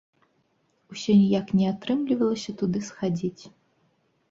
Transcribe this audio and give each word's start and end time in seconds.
Усё 0.95 1.11
ніяк 1.19 1.47
не 1.61 1.67
атрымлівалася 1.73 2.51
туды 2.65 2.79
схадзіць. 2.91 3.43